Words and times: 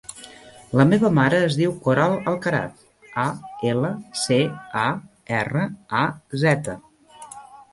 La 0.79 0.85
meva 0.91 1.09
mare 1.17 1.41
es 1.47 1.57
diu 1.59 1.75
Coral 1.87 2.15
Alcaraz: 2.31 2.81
a, 3.25 3.27
ela, 3.73 3.93
ce, 4.23 4.39
a, 4.85 4.87
erra, 5.45 5.67
a, 6.03 6.03
zeta. 6.47 6.77